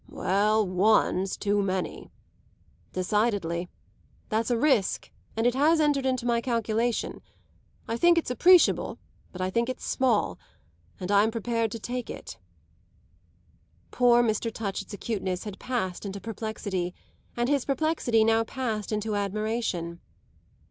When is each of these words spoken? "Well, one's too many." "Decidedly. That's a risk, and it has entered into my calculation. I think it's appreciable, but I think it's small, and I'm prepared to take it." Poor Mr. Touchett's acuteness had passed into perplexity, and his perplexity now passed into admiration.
"Well, 0.09 0.65
one's 0.67 1.37
too 1.37 1.61
many." 1.61 2.09
"Decidedly. 2.91 3.69
That's 4.29 4.49
a 4.49 4.57
risk, 4.57 5.11
and 5.37 5.45
it 5.45 5.53
has 5.53 5.79
entered 5.79 6.07
into 6.07 6.25
my 6.25 6.41
calculation. 6.41 7.21
I 7.87 7.97
think 7.97 8.17
it's 8.17 8.31
appreciable, 8.31 8.97
but 9.31 9.41
I 9.41 9.51
think 9.51 9.69
it's 9.69 9.85
small, 9.85 10.39
and 10.99 11.11
I'm 11.11 11.29
prepared 11.29 11.69
to 11.73 11.79
take 11.79 12.09
it." 12.09 12.39
Poor 13.91 14.23
Mr. 14.23 14.51
Touchett's 14.51 14.91
acuteness 14.95 15.43
had 15.43 15.59
passed 15.59 16.03
into 16.03 16.19
perplexity, 16.19 16.95
and 17.37 17.47
his 17.47 17.63
perplexity 17.63 18.23
now 18.23 18.43
passed 18.43 18.91
into 18.91 19.15
admiration. 19.15 19.99